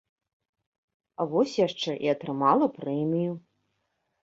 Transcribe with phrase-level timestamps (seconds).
[1.19, 3.31] А вось яшчэ і атрымала прэмію.